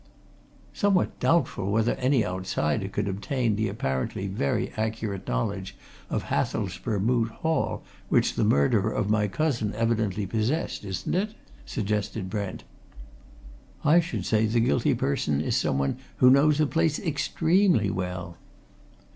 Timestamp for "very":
4.25-4.71